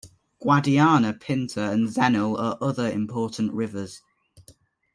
[0.41, 4.01] Guadiana, Pinta and Xenil are other important rivers.